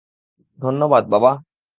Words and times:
ধন্যবাদ, 0.59 1.03
বাবা। 1.09 1.31